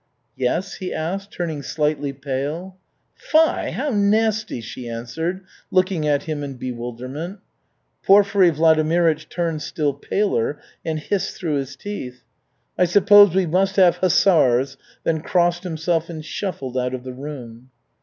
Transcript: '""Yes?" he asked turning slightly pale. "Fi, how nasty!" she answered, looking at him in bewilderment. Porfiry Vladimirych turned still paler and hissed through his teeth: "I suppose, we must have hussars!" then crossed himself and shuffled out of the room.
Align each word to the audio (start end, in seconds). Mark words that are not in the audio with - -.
'""Yes?" 0.35 0.73
he 0.77 0.91
asked 0.91 1.31
turning 1.31 1.61
slightly 1.61 2.11
pale. 2.11 2.75
"Fi, 3.13 3.69
how 3.69 3.91
nasty!" 3.91 4.59
she 4.59 4.89
answered, 4.89 5.41
looking 5.69 6.07
at 6.07 6.23
him 6.23 6.43
in 6.43 6.55
bewilderment. 6.55 7.37
Porfiry 8.01 8.49
Vladimirych 8.49 9.29
turned 9.29 9.61
still 9.61 9.93
paler 9.93 10.59
and 10.83 10.97
hissed 10.99 11.37
through 11.37 11.57
his 11.57 11.75
teeth: 11.75 12.23
"I 12.79 12.85
suppose, 12.85 13.35
we 13.35 13.45
must 13.45 13.75
have 13.75 13.97
hussars!" 13.97 14.75
then 15.03 15.21
crossed 15.21 15.61
himself 15.61 16.09
and 16.09 16.25
shuffled 16.25 16.79
out 16.79 16.95
of 16.95 17.03
the 17.03 17.13
room. 17.13 17.69